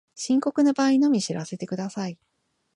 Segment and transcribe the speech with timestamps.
[0.15, 2.17] 深刻な場合のみ知らせてください